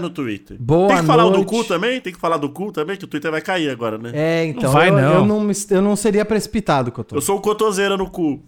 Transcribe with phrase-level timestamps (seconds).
[0.00, 0.56] no Twitter.
[0.58, 1.46] Boa Tem que falar do noite.
[1.46, 2.00] cu também?
[2.00, 4.10] Tem que falar do cu também, que o Twitter vai cair agora, né?
[4.14, 5.14] É, então, Não vai, eu, não.
[5.14, 7.16] Eu, não, eu não seria precipitado, Cotô.
[7.16, 8.42] Eu sou o Cotoseira no cu.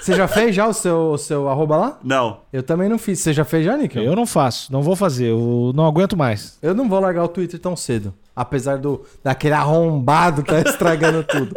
[0.00, 1.98] Você já fez já o seu, o seu arroba lá?
[2.02, 2.40] Não.
[2.52, 3.20] Eu também não fiz.
[3.20, 3.96] Você já fez já, Nick?
[3.96, 6.58] Eu não faço, não vou fazer, eu não aguento mais.
[6.60, 8.12] Eu não vou largar o Twitter tão cedo.
[8.34, 11.54] Apesar do daquele arrombado que tá estragando tudo.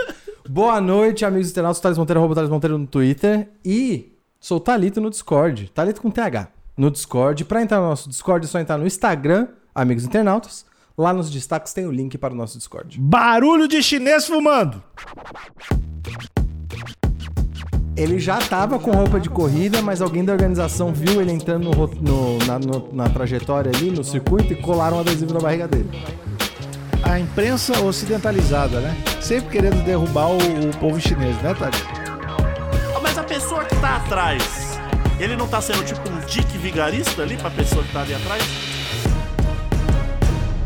[0.48, 1.82] Boa noite, amigos internautas.
[1.82, 3.49] Thales Monteiro, arroba Thales Monteiro no Twitter.
[3.63, 5.72] E sou o Thalito no Discord.
[5.74, 6.49] Thalito com TH.
[6.77, 7.45] No Discord.
[7.45, 10.65] Pra entrar no nosso Discord é só entrar no Instagram, amigos internautas.
[10.98, 12.98] Lá nos destaques tem o link para o nosso Discord.
[12.99, 14.81] Barulho de chinês fumando!
[17.98, 21.87] Ele já tava com roupa de corrida, mas alguém da organização viu ele entrando no
[21.87, 25.89] no- na, no- na trajetória ali, no circuito, e colaram um adesivo na barriga dele.
[27.04, 28.95] A imprensa ocidentalizada, né?
[29.21, 31.82] Sempre querendo derrubar o, o povo chinês, né, Tati?
[32.95, 34.65] Ah, Mas a pessoa que tá atrás,
[35.20, 38.44] ele não tá sendo tipo um dick vigarista ali pra pessoa que tá ali atrás?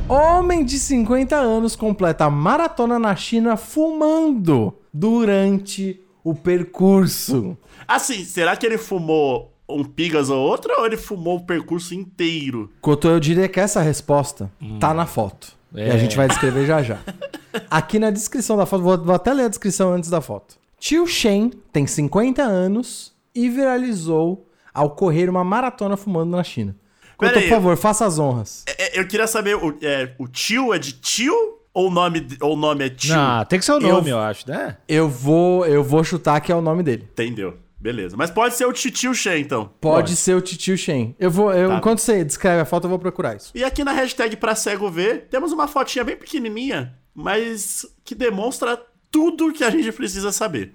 [0.08, 7.56] Homem de 50 anos completa a maratona na China fumando durante o percurso.
[7.88, 12.72] Assim, será que ele fumou um pigas ou outra ou ele fumou o percurso inteiro?
[12.82, 15.54] Cotô, eu diria que essa resposta tá na foto.
[15.76, 15.98] E a É.
[16.00, 16.98] gente vai descrever já já.
[17.70, 20.56] Aqui na descrição da foto, vou, vou até ler a descrição antes da foto.
[20.80, 26.76] Tio Shen tem 50 anos e viralizou ao correr uma maratona fumando na China.
[27.22, 27.32] Aí.
[27.34, 28.64] por favor, faça as honras.
[28.66, 31.36] É, é, eu queria saber, o, é, o tio é de tio
[31.74, 33.14] ou o nome, ou o nome é tio?
[33.16, 34.78] Não, tem que ser o Eu- nome, eu, acho, né?
[34.88, 37.08] Eu vou, eu vou chutar que é o nome dele.
[37.12, 37.58] Entendeu.
[37.82, 38.16] Beleza.
[38.18, 39.70] Mas pode ser o titio Shen, então.
[39.80, 41.16] Pode ser o Titio Shen.
[41.18, 41.78] Eu vou, eu, Tá.
[41.78, 43.52] enquanto você descreve a foto, eu vou procurar isso.
[43.56, 48.78] E aqui na hashtag pra cego ver, temos uma fotinha bem pequenininha, mas que demonstra
[49.10, 50.74] tudo que a gente precisa saber.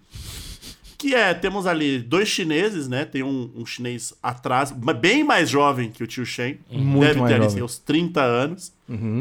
[1.05, 3.05] Que é, temos ali dois chineses, né?
[3.05, 6.59] Tem um, um chinês atrás, bem mais jovem que o tio Shen.
[6.71, 7.51] Muito Deve ter ali jovem.
[7.51, 8.73] seus 30 anos,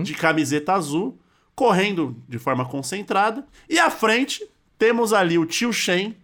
[0.01, 1.17] de camiseta azul,
[1.53, 3.45] correndo de forma concentrada.
[3.69, 4.47] E à frente,
[4.79, 6.15] temos ali o tio Shen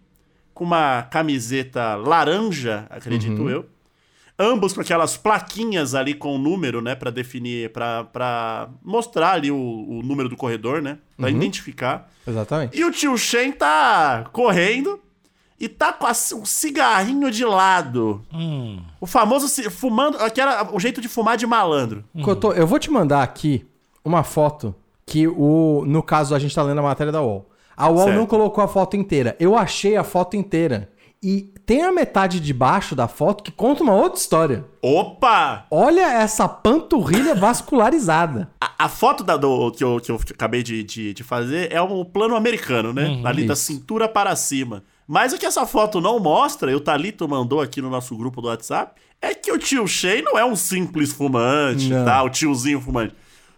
[0.54, 3.66] com uma camiseta laranja, acredito eu.
[4.38, 9.50] Ambos com aquelas plaquinhas ali com o número, né, Pra definir, pra- pra mostrar ali
[9.50, 12.10] o, o número do corredor, né, Pra identificar.
[12.26, 12.78] Exatamente.
[12.78, 14.98] E o tio Shen tá correndo
[15.60, 18.22] e tá com a- um cigarrinho de lado.
[19.00, 22.02] O famoso fumando, aquela, o jeito de fumar de malandro.
[22.24, 23.66] Cotô, eu vou te mandar aqui
[24.04, 27.50] uma foto que o, no caso a gente tá lendo a matéria da UOL.
[27.76, 28.16] A UOL Certo.
[28.16, 29.36] não colocou a foto inteira.
[29.38, 30.90] Eu achei a foto inteira.
[31.22, 34.64] E tem a metade de baixo da foto que conta uma outra história.
[34.82, 35.66] Opa!
[35.70, 38.50] Olha essa panturrilha vascularizada.
[38.60, 41.80] A, a foto da, do, que, eu, que eu acabei de, de, de fazer é
[41.82, 43.20] um plano americano, né?
[43.24, 43.64] Ali da isso.
[43.64, 44.82] cintura para cima.
[45.12, 48.40] Mas o que essa foto não mostra, e o Talito mandou aqui no nosso grupo
[48.40, 52.04] do WhatsApp, é que o tio Shen não é um simples fumante, Não.
[52.04, 52.22] tá?
[52.22, 53.12] O tiozinho fumante.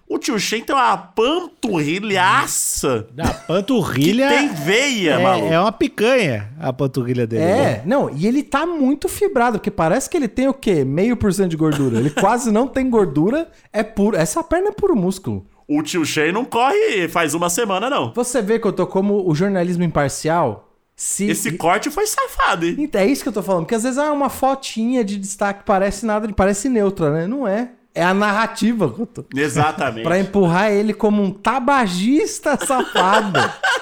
[0.08, 4.28] O tio Shen tem uma panturrilhaça Da que panturrilha.
[4.30, 5.48] tem veia, maluco.
[5.48, 7.44] é, é uma picanha a panturrilha dele.
[7.44, 7.70] né?
[7.70, 10.86] É, não, e ele tá muito fibrado, porque parece que ele tem o quê?
[10.86, 11.98] Meio por cento de gordura.
[11.98, 14.16] Ele quase não tem gordura, é puro.
[14.16, 15.46] Essa perna é puro músculo.
[15.68, 18.10] O tio Shen não corre faz uma semana, não.
[18.14, 20.70] Você vê que eu tô como o jornalismo imparcial.
[21.02, 22.76] Se Esse corte foi safado, hein?
[22.78, 25.64] Então, É isso que eu tô falando, porque às vezes ah, uma fotinha de destaque
[25.66, 27.26] parece nada, parece neutra, né?
[27.26, 27.72] Não é.
[27.92, 29.24] É a narrativa tô.
[29.34, 30.04] Exatamente.
[30.04, 33.40] Pra empurrar ele como um tabagista safado.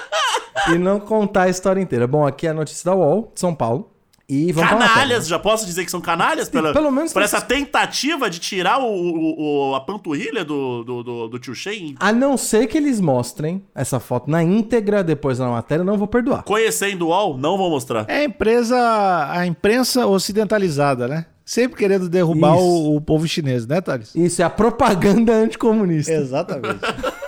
[0.73, 2.07] e não contar a história inteira.
[2.07, 3.91] Bom, aqui é a notícia da UOL, de São Paulo.
[4.33, 4.69] E vamos.
[4.69, 6.47] Canalhas, já posso dizer que são canalhas?
[6.47, 11.03] Pela, pelo menos por essa tentativa de tirar o, o- o- a panturrilha do, do,
[11.03, 11.95] do, do tio Shen?
[11.99, 15.97] A não ser que eles mostrem essa foto na íntegra depois na matéria, eu não
[15.97, 16.43] vou perdoar.
[16.43, 18.05] Conhecendo o UOL, não vou mostrar.
[18.07, 18.77] É a empresa,
[19.29, 21.25] a imprensa ocidentalizada, né?
[21.43, 24.15] Sempre querendo derrubar o, o povo chinês, né, Thales?
[24.15, 26.13] Isso é a propaganda anticomunista.
[26.13, 26.79] Exatamente.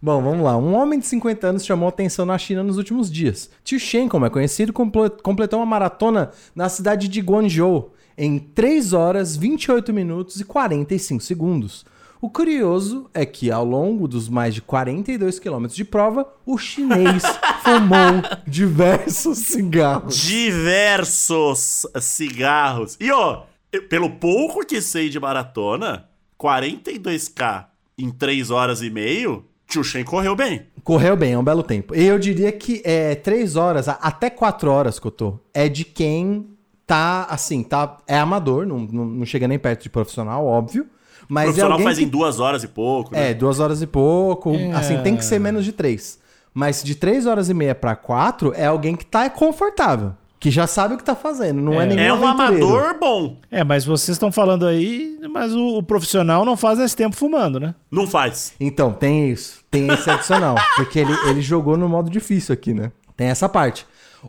[0.00, 0.56] Bom, vamos lá.
[0.56, 3.50] Um homem de 50 anos chamou atenção na China nos últimos dias.
[3.64, 8.92] Tio Shen, como é conhecido, comple- completou uma maratona na cidade de Guangzhou em 3
[8.92, 11.84] horas, 28 minutos e 45 segundos.
[12.20, 17.22] O curioso é que, ao longo dos mais de 42 quilômetros de prova, o chinês
[17.62, 20.16] fumou diversos cigarros.
[20.16, 22.96] Diversos cigarros.
[23.00, 23.42] E ó,
[23.72, 26.08] eu- pelo pouco que sei de maratona,
[26.40, 27.66] 42k
[27.96, 30.62] em 3 horas e meio Tio Shen correu bem.
[30.82, 31.94] Correu bem, é um belo tempo.
[31.94, 35.84] E eu diria que é três horas, até quatro horas que eu tô, é de
[35.84, 36.48] quem
[36.86, 40.84] tá, assim, tá, é amador, não, não, não chega nem perto de profissional, óbvio.
[40.84, 40.86] O
[41.28, 43.12] Mas é profissional alguém faz que em duas horas e pouco.
[43.12, 43.30] né?
[43.30, 44.54] É, duas horas e pouco.
[44.54, 44.72] É.
[44.72, 46.18] Assim, tem que ser menos de três.
[46.54, 50.14] Mas de três horas e meia pra quatro é alguém que tá confortável.
[50.40, 51.60] Que já sabe o que tá fazendo.
[51.60, 52.66] Não é, nenhum É um aventureiro.
[52.68, 53.36] amador bom.
[53.50, 57.58] É, mas vocês estão falando aí, mas o, o profissional não faz esse tempo fumando,
[57.58, 57.74] né?
[57.90, 58.52] Não faz.
[58.60, 59.64] Então, tem isso.
[59.70, 60.54] Tem esse adicional.
[60.76, 62.92] porque ele, ele jogou no modo difícil aqui, né?
[63.16, 63.84] Tem essa parte.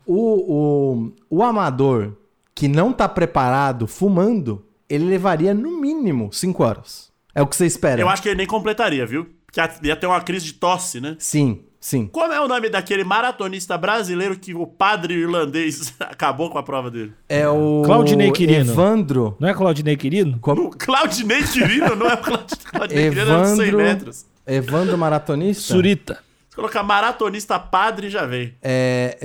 [0.06, 2.14] O, o, o amador
[2.56, 7.10] que não tá preparado fumando, ele levaria no mínimo cinco horas.
[7.34, 8.02] É o que você espera.
[8.02, 9.28] Eu acho que ele nem completaria, viu?
[9.46, 11.16] Porque ia ter uma crise de tosse, né?
[11.20, 12.08] Sim, sim.
[12.08, 16.90] Como é o nome daquele maratonista brasileiro que o padre irlandês acabou com a prova
[16.92, 17.14] dele?
[17.28, 17.84] É o.
[17.86, 18.72] Claudinei Quirino.
[18.72, 19.36] Evandro.
[19.40, 20.40] Não é Claudinei Quirino?
[20.42, 23.78] O Claudinei Quirino, não é o Claudinei, Claudinei Quirino, é de 100 Evandro.
[23.78, 24.26] metros.
[24.46, 25.64] Evandro Maratonista?
[25.74, 26.20] Surita.
[26.50, 28.54] Se colocar maratonista padre, já vem.
[28.62, 29.18] É,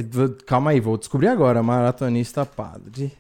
[0.47, 1.63] calma aí, vou descobrir agora.
[1.63, 3.13] Maratonista padre.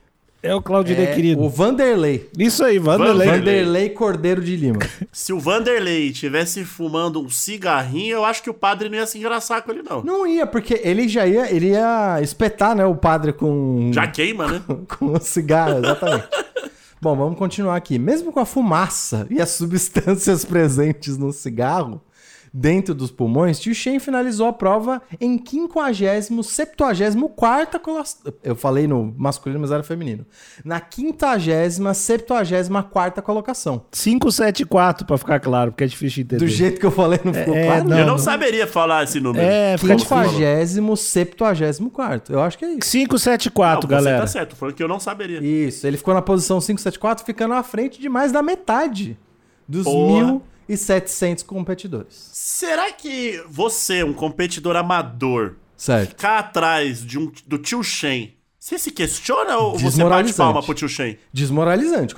[0.44, 1.42] É o Claudinei É, Quirino.
[1.42, 2.28] o Vanderlei.
[2.38, 3.26] Isso aí, Vanderlei.
[3.26, 3.38] Vanderlei.
[3.38, 4.78] Vanderlei Cordeiro de Lima.
[5.10, 9.16] Se o Vanderlei tivesse fumando um cigarrinho, eu acho que o padre não ia se
[9.16, 10.02] engraçar com ele, não.
[10.02, 14.46] Não ia, porque ele já ia, ele ia espetar, né, o padre com Já queima,
[14.46, 14.62] né?
[14.98, 16.28] com o cigarro, exatamente.
[17.00, 17.98] Bom, vamos continuar aqui.
[17.98, 22.02] Mesmo com a fumaça e as substâncias presentes no cigarro
[22.56, 28.32] dentro dos pulmões, Tio Shen finalizou a prova em 50 74 colação.
[28.44, 30.24] Eu falei no masculino, mas era feminino.
[30.64, 33.84] Na 50 74 colocação.
[33.90, 36.44] 574, pra ficar claro, porque é difícil de entender.
[36.44, 37.88] Do jeito que eu falei, não ficou é, claro?
[37.88, 37.98] não.
[37.98, 39.44] eu não saberia falar esse número.
[39.44, 40.16] É, fica difícil.
[40.16, 42.90] 50 74 Eu acho que é isso.
[42.92, 44.16] 574, Não, galera.
[44.18, 45.42] Você tá certo, falando que eu não saberia.
[45.42, 49.18] Isso, ele ficou na posição 574, ficando à frente de mais da metade
[49.66, 50.40] dos Porra.
[50.68, 52.30] 1.700 competidores.
[52.32, 56.10] Será que você, um competidor amador, Certo.
[56.10, 60.74] ficar atrás de um, do tio Shen, você se questiona ou você bate palma pro
[60.74, 61.18] tio Shen?
[61.32, 62.14] Desmoralizante.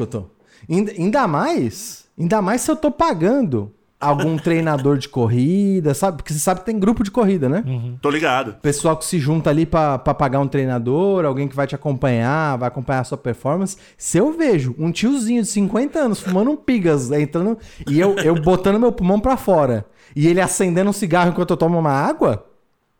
[0.69, 6.19] Ainda, ainda mais, ainda mais se eu tô pagando algum treinador de corrida, sabe?
[6.19, 7.64] Porque você sabe que tem grupo de corrida, né?
[8.02, 8.54] Tô ligado.
[8.60, 12.56] Pessoal que se junta ali pra pra pagar um treinador, alguém que vai te acompanhar,
[12.58, 13.76] vai acompanhar a sua performance.
[13.96, 17.56] Se eu vejo um tiozinho de 50 anos fumando um pigas, entrando
[17.88, 21.56] e eu, eu botando meu pulmão pra fora e ele acendendo um cigarro enquanto eu
[21.56, 22.46] tomo uma água,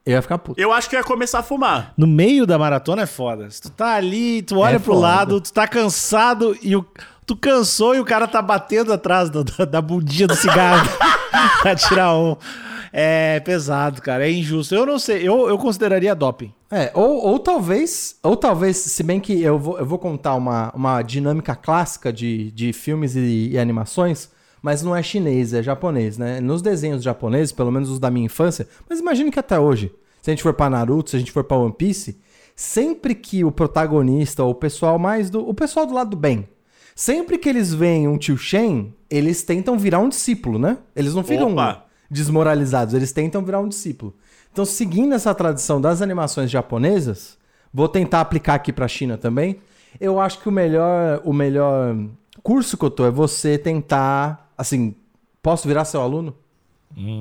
[0.05, 0.61] eu ia ficar puto.
[0.61, 1.93] Eu acho que ia começar a fumar.
[1.97, 3.51] No meio da maratona é foda.
[3.51, 5.07] Se tu tá ali, tu olha É pro foda.
[5.07, 6.87] lado, tu tá cansado e o.
[7.27, 10.89] Tu cansou e o cara tá batendo atrás da, da, da bundinha do cigarro
[11.61, 12.37] pra tirar um.
[12.93, 14.27] É pesado, cara.
[14.27, 14.75] É injusto.
[14.75, 15.27] Eu não sei.
[15.29, 16.53] Eu, eu consideraria doping.
[16.71, 20.73] É, ou, ou talvez, ou talvez, se bem que eu vou, eu vou contar uma,
[20.75, 24.31] uma dinâmica clássica de, de filmes e, e animações,
[24.63, 26.41] mas não é chinês, é japonês, né?
[26.41, 29.93] Nos desenhos japoneses, pelo menos os da minha infância, mas imagino que até hoje,
[30.23, 32.19] se a gente for pra Naruto, se a gente for pra One Piece,
[32.55, 35.47] sempre que o protagonista, ou o pessoal mais do.
[35.47, 36.49] O pessoal do lado do bem,
[36.97, 40.79] sempre que eles veem um tio Shen, eles tentam virar um discípulo, né?
[40.97, 41.85] Eles não ficam Opa.
[42.11, 44.17] desmoralizados, eles tentam virar um discípulo.
[44.53, 47.37] Então, seguindo essa tradição das animações japonesas,
[47.73, 49.61] vou tentar aplicar aqui pra China também.
[50.01, 51.95] Eu acho que o melhor, o melhor
[52.43, 54.95] curso que eu tô é você tentar, assim,
[55.43, 56.35] posso virar seu aluno?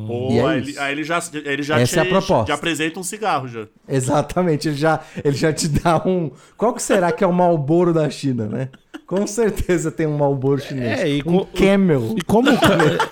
[0.07, 2.47] Ou E é aí, ele, aí ele já, ele já Essa te é a proposta.
[2.47, 3.67] já apresenta um cigarro já.
[3.87, 6.31] Exatamente, ele já, ele já te dá um.
[6.57, 8.69] Qual que será que é o Malboro da China, né?
[9.05, 10.99] Com certeza tem um Malboro chinês.
[10.99, 12.15] É, e um Camel.
[12.17, 12.49] E como,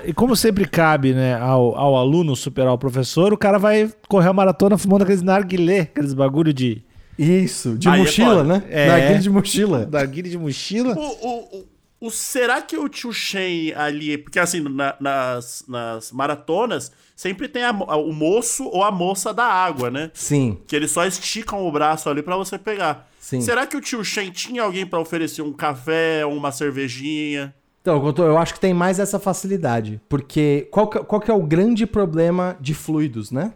[0.05, 4.29] e como sempre cabe, né, ao, ao aluno superar o professor, o cara vai correr
[4.29, 6.81] a maratona fumando aqueles narguilé, aqueles bagulho de.
[7.17, 8.43] Isso, de Aí é mochila, foda.
[8.43, 8.63] né?
[8.71, 8.87] É.
[8.87, 9.89] Narguilé de mochila.
[9.91, 10.95] Narguilé de mochila.
[10.95, 11.63] O, o,
[12.07, 14.17] o, será que o tio Shen ali.
[14.17, 19.33] Porque assim, na- nas, nas maratonas, sempre tem a mo- o moço ou a moça
[19.33, 20.11] da água, né?
[20.13, 20.57] Sim.
[20.67, 23.09] Que eles só esticam o braço ali pra você pegar.
[23.19, 23.39] Sim.
[23.41, 27.53] Será que o tio Shen tinha alguém pra oferecer um café, uma cervejinha?
[27.81, 29.99] Então, eu acho que tem mais essa facilidade.
[30.07, 33.53] Porque qual que, qual que é o grande problema de fluidos, né?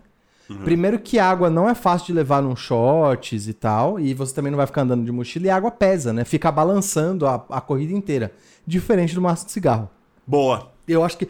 [0.64, 4.50] Primeiro que água não é fácil de levar num shorts e tal, e você também
[4.52, 6.24] não vai ficar andando de mochila, e a água pesa, né?
[6.24, 8.32] Fica balançando a, a corrida inteira.
[8.66, 9.90] Diferente do maço de cigarro.
[10.26, 10.72] Boa.
[10.88, 11.28] Eu acho que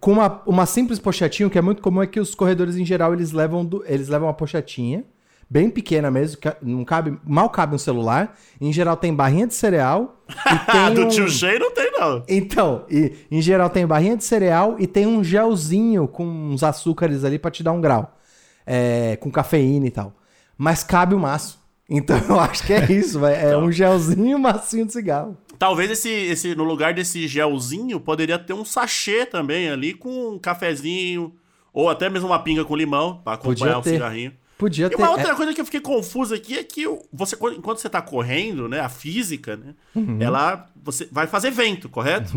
[0.00, 2.84] com uma, uma simples pochetinha, o que é muito comum é que os corredores em
[2.84, 5.02] geral eles levam, do- eles levam uma pochetinha,
[5.48, 8.36] bem pequena mesmo, que não cabe, mal cabe um celular.
[8.60, 11.08] Em geral tem barrinha de cereal e tem do um...
[11.08, 12.22] tio Shen não tem, não.
[12.28, 17.24] Então, e, em geral tem barrinha de cereal e tem um gelzinho com uns açúcares
[17.24, 18.14] ali pra te dar um grau.
[18.70, 20.12] É, com cafeína e tal.
[20.58, 21.58] Mas cabe o maço.
[21.90, 23.50] Então eu acho que é isso, vai.
[23.50, 25.38] É um gelzinho macinho de cigarro.
[25.58, 30.38] Talvez esse, esse, no lugar desse gelzinho, poderia ter um sachê também ali com um
[30.38, 31.32] cafezinho,
[31.72, 33.92] Ou até mesmo uma pinga com limão, pra acompanhar um ter.
[33.92, 34.34] cigarrinho.
[34.58, 34.96] Podia E ter.
[34.96, 37.88] uma outra é- coisa que eu fiquei confuso aqui é que você, quando- enquanto você
[37.88, 40.16] tá correndo, né, a física, né, Uhum.
[40.20, 42.32] ela você vai fazer vento, correto?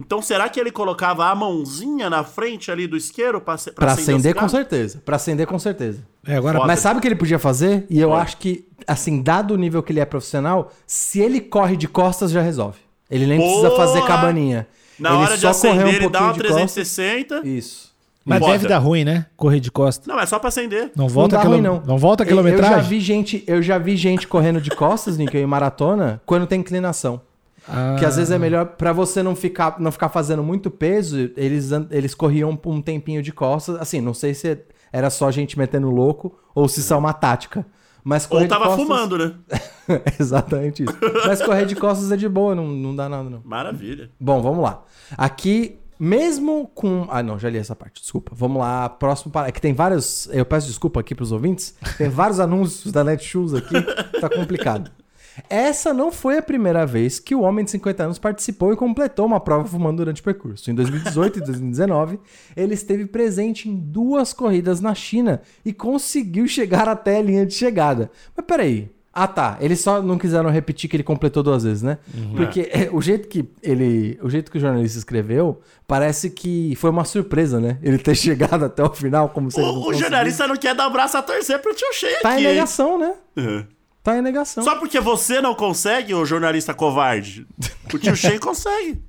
[0.00, 4.14] Então será que ele colocava a mãozinha na frente ali do isqueiro pra Pra acender,
[4.14, 5.02] acender com certeza.
[5.04, 6.02] Pra acender com certeza.
[6.26, 6.66] É, agora, Foda.
[6.68, 7.86] Mas sabe o que ele podia fazer?
[7.90, 8.20] E eu Oi.
[8.20, 12.30] acho que, assim, dado o nível que ele é profissional, se ele corre de costas,
[12.30, 12.78] já resolve.
[13.10, 14.68] Ele nem precisa fazer cabaninha.
[14.98, 16.72] Na ele hora de acender, um ele dá uma pouquinho de costas.
[16.74, 17.40] 360.
[17.48, 17.89] Isso.
[18.24, 19.26] Mas deve dar ruim, né?
[19.36, 20.10] Correr de costa.
[20.10, 20.92] Não, é só pra acender.
[20.94, 21.82] Não volta, não, ruim, não.
[21.86, 22.88] não volta a Eu- Eu já quilometragem?
[22.88, 27.20] vi gente, eu já vi gente correndo de costas, Nick, em maratona, quando tem inclinação.
[27.68, 31.30] Ah, Que às vezes é melhor pra você não ficar, não ficar fazendo muito peso,
[31.36, 33.76] eles, eles corriam um tempinho de costas.
[33.76, 34.58] Assim, não sei se
[34.92, 37.64] era só gente metendo louco ou se isso é uma tática.
[38.02, 38.82] Mas correr Ou tava costas...
[38.82, 39.34] fumando, né?
[40.18, 40.96] Exatamente isso.
[41.26, 43.42] Mas correr de costas é de boa, não, não dá nada não.
[43.44, 44.10] Maravilha.
[44.18, 44.82] Bom, vamos lá.
[45.18, 47.06] Aqui, mesmo com.
[47.10, 48.32] Ah, não, já li essa parte, desculpa.
[48.34, 49.30] Vamos lá, próximo.
[49.30, 50.28] para- É que tem vários.
[50.32, 51.74] Eu peço desculpa aqui pros ouvintes.
[51.98, 53.74] Tem vários anúncios da Netshoes aqui.
[54.20, 54.90] Tá complicado.
[55.48, 59.24] Essa não foi a primeira vez que o homem de 50 anos participou e completou
[59.24, 60.70] uma prova fumando durante o percurso.
[60.70, 62.18] Em 2018 e 2019,
[62.56, 67.54] ele esteve presente em duas corridas na China e conseguiu chegar até a linha de
[67.54, 68.10] chegada.
[68.36, 68.90] Mas peraí.
[69.12, 71.98] Ah tá, eles só não quiseram repetir que ele completou duas vezes, né?
[72.36, 76.90] Porque é, o jeito que ele, o jeito que o jornalista escreveu, parece que foi
[76.90, 77.78] uma surpresa, né?
[77.82, 80.74] Ele ter chegado até o final como se ele não O, o jornalista não quer
[80.74, 82.42] dar o braço a torcer pro tio cheio tá aqui.
[82.42, 82.54] em hein?
[82.54, 83.14] negação, né?
[83.36, 83.64] Uhum.
[84.02, 84.64] Tá em negação.
[84.64, 87.46] Só porque você não consegue, ô jornalista covarde.
[87.92, 89.02] O tio Shea consegue.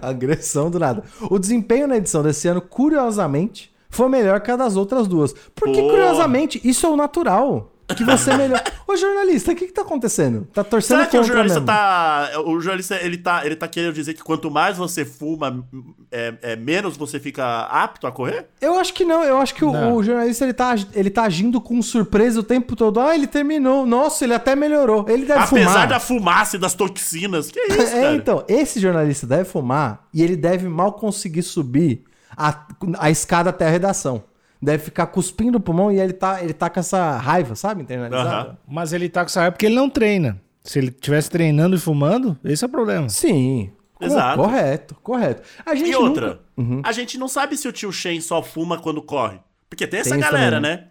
[0.00, 1.02] Agressão do nada.
[1.22, 5.34] O desempenho na edição desse ano, curiosamente, foi melhor que a das outras duas.
[5.54, 5.88] Porque, Pô.
[5.90, 7.72] curiosamente, isso é o natural.
[7.96, 8.62] Que você é melhor.
[8.86, 10.46] Ô, jornalista, o que que tá acontecendo?
[10.52, 11.66] Tá torcendo Será que o contra jornalista mesmo.
[11.66, 12.30] tá.
[12.46, 15.64] O jornalista ele tá, ele tá querendo dizer que quanto mais você fuma,
[16.10, 18.46] é, é, menos você fica apto a correr?
[18.60, 21.60] Eu acho que não, eu acho que o, o jornalista ele tá, ele tá agindo
[21.60, 23.00] com surpresa o tempo todo.
[23.00, 23.86] Ah, ele terminou.
[23.86, 25.04] Nossa, ele até melhorou.
[25.08, 25.88] Ele deve Apesar fumar.
[25.88, 27.50] da fumaça e das toxinas.
[27.50, 28.14] Que isso, É, cara?
[28.14, 32.04] então, esse jornalista deve fumar e ele deve mal conseguir subir
[32.36, 32.66] a,
[32.98, 34.22] a escada até a redação.
[34.62, 37.82] Deve ficar cuspindo o pulmão e ele tá, ele tá com essa raiva, sabe?
[37.82, 38.30] Internalizada.
[38.50, 38.56] Aham.
[38.68, 40.40] Mas ele tá com essa raiva porque ele não treina.
[40.62, 43.08] Se ele tivesse treinando e fumando, esse é o problema.
[43.08, 43.72] Sim.
[43.98, 44.38] Exato.
[44.42, 45.42] Correto, correto.
[45.64, 46.82] A gente E outra, nunca- Uhum.
[46.84, 49.38] a gente não sabe se o tio Shen só fuma quando corre.
[49.68, 50.84] Porque tem essa Tem galera, também, né?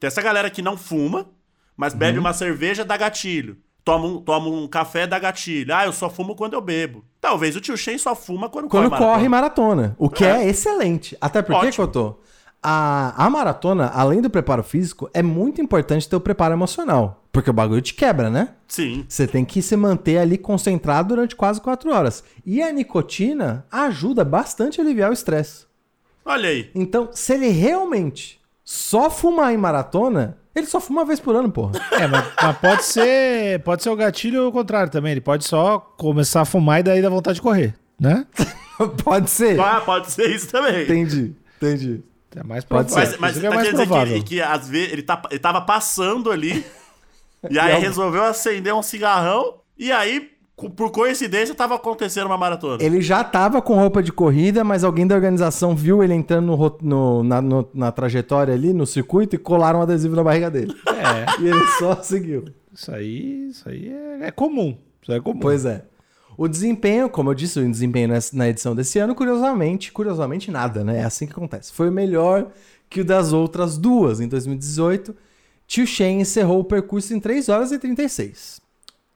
[0.00, 1.26] Tem essa galera que não fuma,
[1.76, 1.98] mas Uhum.
[1.98, 3.56] bebe uma cerveja, dá gatilho.
[3.84, 5.72] Toma um, toma um café, dá gatilho.
[5.74, 7.04] Ah, eu só fumo quando eu bebo.
[7.20, 9.00] Talvez o tio Shen só fuma quando, Quando corre.
[9.02, 9.66] corre maratona.
[9.76, 9.96] maratona.
[9.98, 11.16] O que é, excelente.
[11.20, 11.86] Até porque, Ótimo.
[11.86, 12.20] Cotô,
[12.68, 17.22] a, a maratona, além do preparo físico, é muito importante ter o preparo emocional.
[17.30, 18.48] Porque o bagulho te quebra, né?
[18.66, 19.04] Sim.
[19.08, 22.24] Você tem que se manter ali concentrado durante quase quatro horas.
[22.44, 25.64] E a nicotina ajuda bastante a aliviar o estresse.
[26.24, 26.68] Olha aí.
[26.74, 31.48] Então, se ele realmente só fumar em maratona, ele só fuma uma vez por ano,
[31.48, 31.70] porra.
[31.92, 33.62] É, mas, mas pode ser.
[33.62, 35.12] Pode ser o gatilho ou o contrário também.
[35.12, 38.26] Ele pode só começar a fumar e daí dá vontade de correr, né?
[39.04, 39.58] Pode ser.
[39.58, 40.82] Ah, pode ser isso também.
[40.82, 42.02] Entendi, entendi.
[42.36, 43.10] É mais Pode provável.
[43.12, 44.14] Mas, mas Isso tá é mais quer dizer provável.
[44.18, 46.64] que, que às vezes ele, tá, ele tava passando ali,
[47.50, 50.30] e aí E é resolveu acender um cigarrão, e aí,
[50.76, 52.82] por coincidência, tava acontecendo uma maratona.
[52.82, 56.76] Ele já tava com roupa de corrida, mas alguém da organização viu ele entrando no
[56.82, 60.74] no- na, no- na trajetória ali, no circuito, e colaram um adesivo na barriga dele.
[60.86, 62.46] É, E ele só seguiu.
[62.72, 63.88] isso aí, isso aí
[64.22, 64.76] é, é comum.
[65.02, 65.40] Isso é comum.
[65.40, 65.82] Pois é.
[66.36, 70.98] O desempenho, como eu disse, o desempenho na edição desse ano, curiosamente, curiosamente nada, né?
[70.98, 71.72] É assim que acontece.
[71.72, 72.50] Foi melhor
[72.90, 74.20] que o das outras duas.
[74.20, 75.16] Em 2018,
[75.66, 78.60] Tio Shen encerrou o percurso em 3 horas e 36.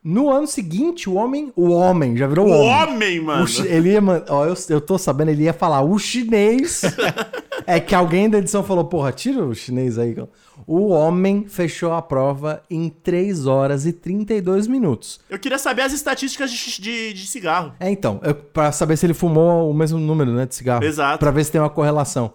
[0.02, 1.52] No ano seguinte, o homem.
[1.54, 2.94] O homem, já virou O homem.
[2.94, 3.44] homem, mano.
[3.44, 6.82] O ele ia, ó, eu, eu tô sabendo, ele ia falar o chinês.
[7.66, 10.14] é que alguém da edição falou, porra, tira o chinês aí.
[10.14, 10.28] cara."
[10.66, 15.20] O homem fechou a prova em 3 horas e 32 minutos.
[15.28, 17.72] Eu queria saber as estatísticas de, de, de cigarro.
[17.80, 20.84] É, então, eu, pra saber se ele fumou o mesmo número, né, de cigarro.
[20.84, 21.18] Exato.
[21.18, 22.32] Pra ver se tem uma correlação.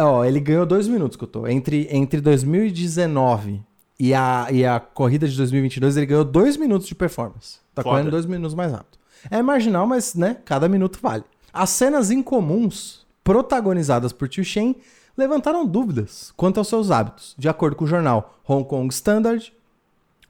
[0.00, 1.46] Ó, ele ganhou dois minutos, que eu tô.
[1.46, 3.60] Entre, entre 2019
[3.98, 7.58] e a, e a corrida de 2022, ele ganhou dois minutos de performance.
[7.74, 7.94] Tá Foda.
[7.94, 8.98] correndo dois minutos mais rápido.
[9.30, 11.24] É marginal, mas, né, cada minuto vale.
[11.52, 14.76] As cenas incomuns, protagonizadas por Tio Shen,
[15.16, 17.34] levantaram dúvidas quanto aos seus hábitos.
[17.38, 19.52] De acordo com o jornal Hong Kong Standard,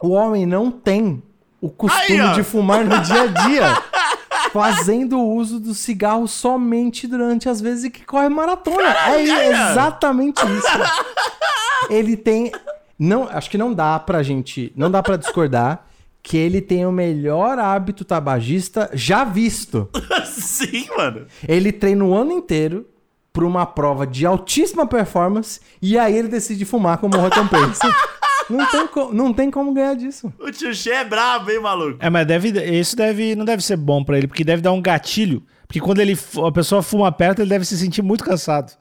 [0.00, 1.23] o homem não tem
[1.61, 3.83] o costume de fumar no dia a dia,
[4.52, 8.94] fazendo uso do cigarro somente durante as vezes que corre maratona.
[9.16, 11.88] é exatamente isso.
[11.88, 12.52] Ele tem,
[12.99, 15.87] não, acho que não dá pra gente, não dá pra discordar
[16.23, 19.89] que ele tem o melhor hábito tabagista já visto.
[20.25, 21.27] Sim, mano.
[21.47, 22.87] Ele treina o ano inteiro
[23.33, 27.81] pra uma prova de altíssima performance e aí ele decide fumar como recompensa.
[28.49, 30.33] não, tem co- não tem como ganhar disso.
[30.39, 31.99] O tio Che é brabo, hein, maluco?
[32.01, 32.49] É, mas deve,
[32.79, 35.43] isso deve, não deve ser bom pra ele, porque deve dar um gatilho.
[35.67, 38.73] Porque quando ele, a pessoa fuma perto, ele deve se sentir muito cansado.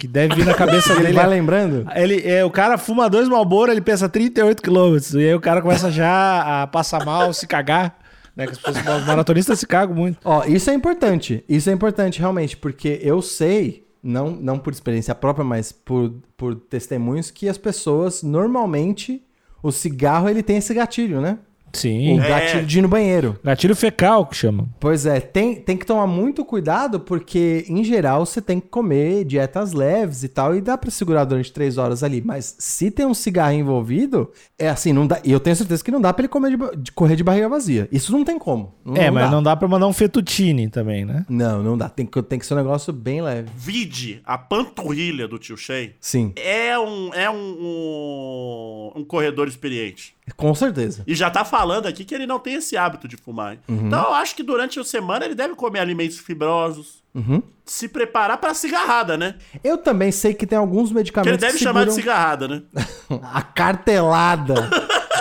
[0.00, 1.12] Que deve vir na cabeça Ele dele.
[1.14, 1.86] vai lembrando?
[1.94, 5.12] Ele, é, o cara fuma dois Malboro, ele pensa 38 quilômetros.
[5.14, 7.98] E aí o cara começa já a passar mal, se cagar.
[8.34, 8.46] Né?
[8.46, 10.18] Que as pessoas- os maratonistas se cagam muito.
[10.24, 11.44] Ó, isso é importante.
[11.46, 16.54] Isso é importante, realmente, porque eu sei, não, não por experiência própria, mas por, por
[16.54, 19.22] testemunhos, que as pessoas, normalmente,
[19.62, 21.36] o cigarro, ele tem esse gatilho, né?
[21.72, 22.18] Sim.
[22.18, 22.28] O É.
[22.28, 23.38] gatilho de ir no banheiro.
[23.44, 24.68] Gatilho fecal que chama.
[24.78, 29.24] Pois é, tem, tem que tomar muito cuidado, porque, em geral, você tem que comer
[29.24, 32.20] dietas leves e tal, e dá pra segurar durante três horas ali.
[32.24, 35.20] Mas se tem um cigarro envolvido, é assim, não dá.
[35.24, 37.48] E eu tenho certeza que não dá pra ele comer de, de correr de barriga
[37.48, 37.88] vazia.
[37.92, 38.74] Isso não tem como.
[38.84, 39.30] Não, é, mas dá.
[39.30, 41.24] não dá pra mandar um fetutine também, né?
[41.28, 41.88] Não, não dá.
[41.88, 43.48] Tem que, tem que ser um negócio bem leve.
[43.56, 50.14] Vide, a panturrilha do tio Che Sim, é um, é um, um, um corredor experiente.
[50.36, 51.02] com certeza.
[51.06, 53.58] E já tá falando aqui que ele não tem esse hábito de fumar.
[53.68, 53.86] Uhum.
[53.86, 57.02] Então eu acho que durante a semana ele deve comer alimentos fibrosos.
[57.14, 57.42] Uhum.
[57.66, 59.34] Se preparar pra cigarrada, né?
[59.62, 62.62] Eu também sei que tem alguns Que medicamentos ele deve que chamar de cigarrada, né?
[63.22, 64.70] a cartelada,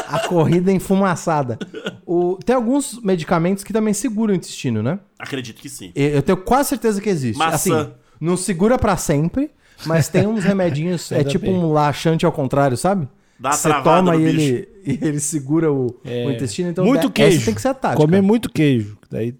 [0.07, 1.59] a corrida enfumaçada.
[2.05, 4.99] O, tem alguns medicamentos que também seguram o intestino, né?
[5.17, 5.91] Acredito que sim.
[5.93, 7.37] Eu eu tenho quase certeza que existe.
[7.37, 7.81] Maçã.
[7.81, 9.51] Assim, não segura pra sempre,
[9.85, 11.55] mas tem uns remedinhos, é tipo bem.
[11.55, 13.07] um laxante ao contrário, sabe?
[13.39, 16.69] Dá Você toma no e ele, e ele segura o, o intestino.
[16.69, 17.45] Então muito queijo.
[17.45, 18.01] tem que ser a tática.
[18.01, 18.97] Comer muito queijo.
[19.09, 19.33] Daí,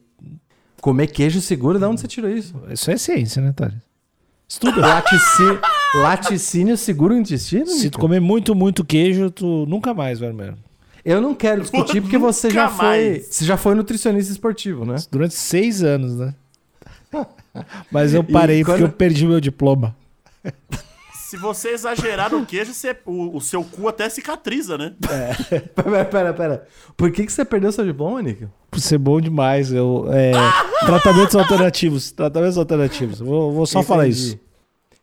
[0.81, 2.55] Comer queijo segura, de onde você tirou isso?
[2.71, 3.75] isso é ciência, né, Thales?
[4.47, 4.79] Estuda.
[4.81, 5.43] Latici...
[6.01, 7.65] Laticínio segura o intestino?
[7.65, 7.99] Se tu Nico?
[7.99, 10.57] comer muito, muito queijo, tu nunca mais vai mesmo.
[11.03, 13.19] Eu não quero discutir porque você já foi.
[13.29, 14.95] Você já foi nutricionista esportivo, né?
[15.11, 16.33] Durante seis anos, né?
[17.91, 19.95] Mas eu parei E porque quando- eu perdi meu diploma.
[21.29, 24.93] Se você exagerar no queijo, você- o, o seu cu até cicatriza, né?
[25.75, 26.67] Pera, pera, pera.
[26.97, 28.49] Por que, que você perdeu seu diploma, Nico?
[28.71, 29.71] Por ser bom demais.
[29.71, 30.31] Eu, é,
[30.85, 32.11] tratamentos alternativos.
[32.11, 33.19] Tratamentos alternativos.
[33.19, 34.27] Vou, vou só falar Entendi.
[34.27, 34.39] isso.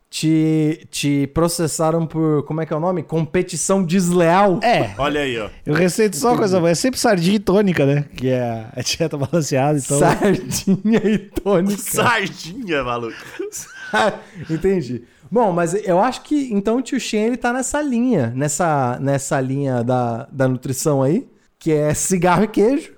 [0.09, 2.43] Te, te processaram por.
[2.45, 3.03] Como é que é o nome?
[3.03, 4.61] Competição desleal?
[4.63, 5.49] É, Olha aí, ó.
[5.67, 6.71] eu receito só coisa boa.
[6.71, 8.05] É sempre sardinha e tônica, né?
[8.17, 9.79] Que é a dieta balanceada.
[9.79, 11.77] Então, Sardinha e tônica.
[11.83, 13.15] Sardinha, maluco.
[14.51, 15.05] Entendi.
[15.31, 19.41] Bom, mas eu acho que então o tio Shen ele tá nessa linha, nessa, nessa
[19.41, 21.27] linha da, da nutrição aí,
[21.59, 22.93] que é cigarro e queijo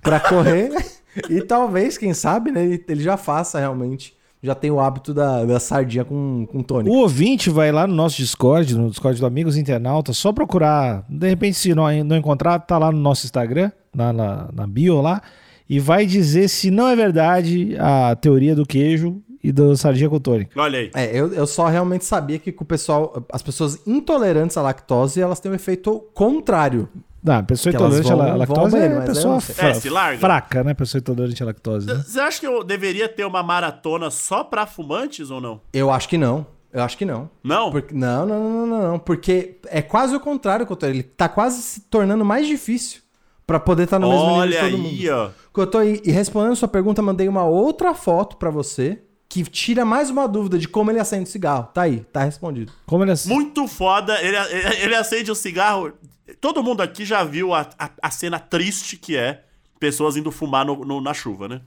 [0.00, 0.70] pra correr.
[1.28, 4.14] e talvez, quem sabe, né, ele, ele já faça realmente.
[4.42, 6.94] Já tem o hábito da, da sardinha com, com tônica.
[6.94, 11.04] o ouvinte vai lá no nosso Discord, no Discord do Amigos Internautas, só procurar.
[11.08, 15.00] De repente, se não, não encontrar, tá lá no nosso Instagram, na, na, na bio
[15.00, 15.20] lá,
[15.68, 20.18] e vai dizer se não é verdade a teoria do queijo e do sardinha com
[20.18, 20.60] tônica.
[20.60, 20.90] Olha aí.
[20.94, 25.40] É, eu, eu só realmente sabia que o pessoal, as pessoas intolerantes à lactose, elas
[25.40, 26.88] têm um efeito contrário.
[27.22, 30.18] Não, a pessoa intolerante à vão- lactose é mas eu pessoa fra- É, se larga.
[30.20, 30.74] fraca, né?
[30.74, 31.86] Pessoa intolerante à lactose.
[31.86, 32.04] Né?
[32.06, 35.60] Você acha que eu deveria ter uma maratona só pra fumantes ou não?
[35.72, 36.46] Eu acho que não.
[36.72, 37.30] Eu acho que não.
[37.42, 37.70] Não?
[37.70, 38.98] Porque, não, não, não, não, não, não.
[38.98, 40.84] Porque é quase o contrário, Couto.
[40.86, 43.00] Ele tá quase se tornando mais difícil
[43.46, 45.10] pra poder estar no mesmo nível Olha de todo aí, mundo.
[45.12, 45.30] ó.
[45.52, 49.00] Couto, e, e respondendo sua pergunta, mandei uma outra foto pra você
[49.44, 51.68] que tira mais uma dúvida de como ele acende o cigarro.
[51.74, 52.72] Tá aí, tá respondido.
[52.86, 53.14] Como ele é...
[53.26, 54.20] Muito foda.
[54.22, 54.36] Ele,
[54.82, 55.92] ele, acende o cigarro.
[56.40, 59.42] Todo mundo aqui já viu a, a, a cena triste que é
[59.78, 61.60] pessoas indo fumar no- no- na chuva, né?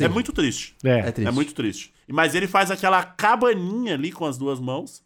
[0.00, 0.76] É muito triste.
[0.84, 0.98] É.
[1.00, 1.28] É triste.
[1.28, 1.92] É muito triste.
[2.08, 5.02] Mas ele faz aquela cabaninha ali com as duas mãos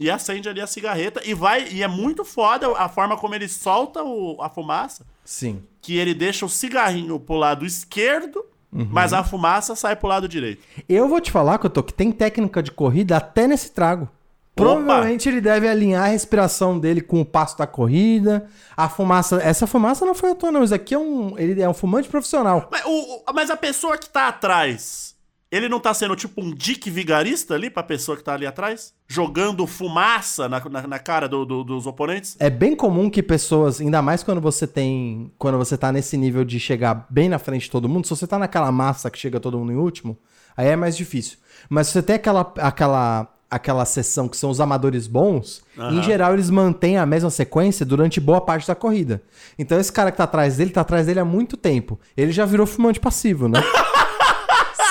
[0.00, 1.68] e acende ali a cigarreta e vai.
[1.70, 5.04] E é muito foda a forma como ele solta o- a fumaça.
[5.24, 5.62] Sim.
[5.82, 10.62] Que ele deixa o cigarrinho pro lado esquerdo, mas a fumaça sai pro lado direito.
[10.88, 14.08] Eu vou te falar, Couto, que tem técnica de corrida até nesse trago.
[14.54, 18.46] Provavelmente ele deve alinhar a respiração dele com o passo da corrida.
[18.76, 19.36] A fumaça.
[19.40, 20.64] Essa fumaça não foi à toa, não.
[20.64, 21.38] Isso aqui é um.
[21.38, 22.68] Ele é um fumante profissional.
[22.70, 25.14] Mas, o- mas a pessoa que tá atrás,
[25.50, 28.92] ele não tá sendo tipo um dick vigarista ali pra pessoa que tá ali atrás?
[29.08, 32.36] Jogando fumaça na, na, na cara do- do- dos oponentes?
[32.38, 35.32] É bem comum que pessoas, ainda mais quando você tem.
[35.38, 38.26] Quando você tá nesse nível de chegar bem na frente de todo mundo, se você
[38.26, 40.18] tá naquela massa que chega todo mundo em último,
[40.56, 41.38] aí é mais difícil.
[41.68, 42.52] Mas se você tem aquela.
[42.58, 47.86] aquela aquela sessão que são os amadores bons, em geral eles mantêm a mesma sequência
[47.86, 49.22] durante boa parte da corrida.
[49.58, 51.98] Então esse cara que tá atrás dele, tá atrás dele há muito tempo.
[52.14, 53.58] Ele já virou fumante passivo, né?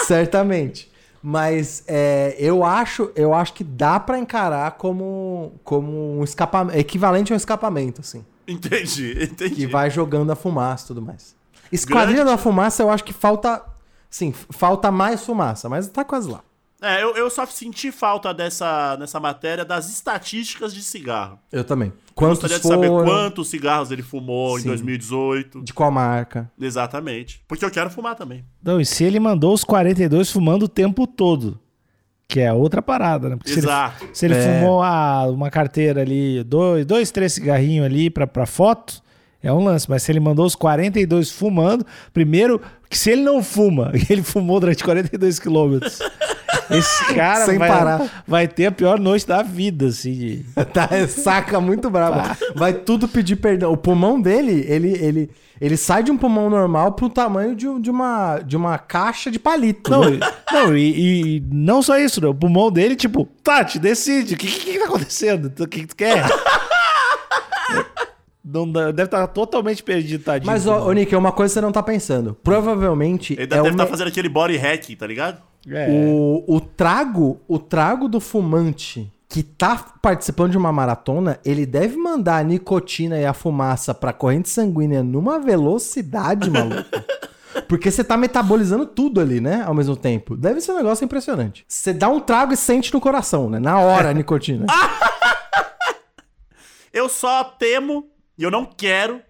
[0.07, 0.91] Certamente.
[1.21, 7.33] Mas é, eu acho, eu acho que dá pra encarar como, como um escapamento, equivalente
[7.33, 8.23] a um escapamento, assim.
[8.47, 9.55] Entendi, entendi.
[9.55, 11.35] Que vai jogando a fumaça e tudo mais.
[11.71, 12.31] Esquadrilha Grande.
[12.31, 13.61] da fumaça, eu acho que falta.
[14.09, 16.41] Sim, falta mais fumaça, mas tá quase lá.
[16.81, 21.39] É, eu, eu só senti falta dessa, nessa matéria das estatísticas de cigarro.
[21.51, 21.87] Eu também.
[21.89, 24.65] Eu Quantos gostaria de saber foram, quantos cigarros ele fumou Sim.
[24.65, 25.63] em 2018.
[25.63, 26.51] de qual marca.
[26.59, 27.43] Exatamente.
[27.47, 28.45] Porque eu quero fumar também.
[28.63, 31.59] Não, e se ele mandou os 42 fumando o tempo todo?
[32.27, 33.35] Que é outra parada, né?
[33.37, 34.05] Porque se ele, Exato.
[34.13, 34.41] se ele É.
[34.59, 39.01] fumou ah, uma carteira ali, dois, dois três cigarrinhos ali pra, pra foto,
[39.47, 39.89] é um lance.
[39.89, 44.59] Mas se ele mandou os 42 fumando, primeiro, que se ele não fuma, ele fumou
[44.59, 45.99] durante 42 quilômetros,
[46.69, 48.23] esse cara Sem vai, parar.
[48.27, 50.11] vai ter a pior noite da vida, assim.
[50.13, 52.37] de- Tá, saca muito brava.
[52.55, 53.71] Vai tudo pedir perdão.
[53.71, 55.29] O pulmão dele, ele, ele,
[55.61, 59.39] ele sai de um pulmão normal pro tamanho de, de uma, de uma caixa de
[59.39, 59.89] palito.
[59.89, 60.19] Não, né?
[60.19, 62.27] e- não e, e não só isso, né?
[62.27, 65.51] o pulmão dele, tipo, Tati, decide, o que, que, que tá acontecendo?
[65.63, 66.25] O que, que tu quer?
[68.49, 70.49] Não deve estar totalmente perdido, tadinho.
[70.51, 72.33] Mas, ó, ô, Nick, é uma coisa que você não tá pensando.
[72.43, 73.33] Provavelmente.
[73.33, 75.41] Ele é deve o estar me- fazendo aquele body hack, tá ligado?
[75.67, 75.87] É.
[75.89, 81.97] O, o trago, o trago do fumante que tá participando de uma maratona, ele deve
[81.97, 86.85] mandar a nicotina e a fumaça pra corrente sanguínea numa velocidade, maluco.
[87.67, 89.63] Porque você tá metabolizando tudo ali, né?
[89.65, 90.37] Ao mesmo tempo.
[90.37, 91.65] Deve ser um negócio impressionante.
[91.67, 93.59] Você dá um trago e sente no coração, né?
[93.59, 94.65] Na hora a nicotina.
[96.93, 98.05] Eu só temo
[98.37, 99.21] e eu não quero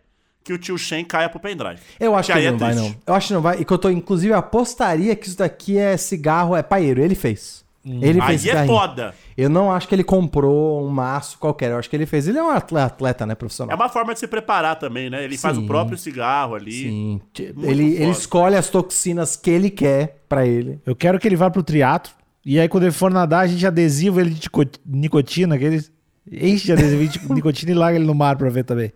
[0.44, 1.80] que o tio Shen caia pro pendrive.
[2.00, 2.90] Eu acho que aí ele é não vai, triste.
[2.90, 2.96] não.
[3.06, 3.60] Eu acho que não vai.
[3.62, 7.02] E que eu tô, inclusive, eu apostaria que isso daqui é cigarro, é paeiro.
[7.02, 7.66] Ele fez.
[7.86, 8.74] Ele Aí fez é cigarrinho.
[8.78, 9.16] foda.
[9.38, 11.72] Eu não acho que ele comprou um maço qualquer.
[11.72, 12.28] Eu acho que ele fez.
[12.28, 13.74] Ele é um atle- atleta, né, É profissional.
[13.78, 15.24] uma forma de se preparar também, né?
[15.24, 15.64] Ele faz Sim.
[15.64, 16.72] o próprio cigarro ali.
[16.84, 17.22] Sim.
[17.56, 20.82] Muito Ele, ele escolhe as toxinas que ele quer pra ele.
[20.86, 22.12] Eu quero que ele vá pro triatlo.
[22.46, 24.50] E aí, quando ele for nadar, a gente adesiva ele de
[24.86, 25.90] nicotina, aqueles.
[26.32, 28.92] Enche de adesivo de nicotina e larga ele no mar pra ver também.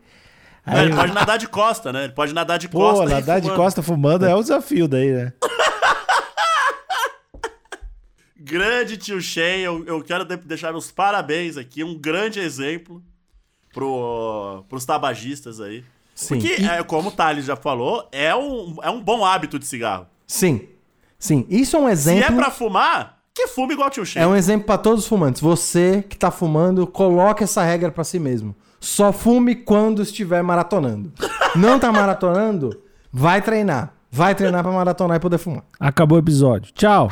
[0.65, 2.03] Aí, ele pode nadar de costa, né?
[2.05, 3.05] Ele pode nadar de pô, costa.
[3.05, 5.33] e nadar de costa fumando é o desafio daí, né?
[8.39, 11.83] Grande tio Shen, eu, eu quero de- deixar os parabéns aqui.
[11.83, 13.01] Um grande exemplo
[13.73, 15.83] pro, pros tabagistas aí.
[16.15, 16.27] Sim.
[16.39, 19.65] Porque, E- é, como o Thales já falou, é um, é um bom hábito de
[19.65, 20.07] cigarro.
[20.27, 20.67] Sim.
[21.19, 21.45] Sim.
[21.49, 22.23] Isso é um Se exemplo.
[22.25, 24.21] é pra fumar, que fume igual tio Shen.
[24.21, 25.41] É um exemplo pra todos os fumantes.
[25.41, 28.55] Você que tá fumando, coloque essa regra pra si mesmo.
[28.79, 31.13] Só fume quando estiver maratonando.
[31.55, 32.81] Não tá maratonando?
[33.11, 33.93] Vai treinar.
[34.13, 35.63] Vai treinar pra maratonar e poder fumar.
[35.79, 36.73] Acabou o episódio.
[36.73, 37.09] Tchau.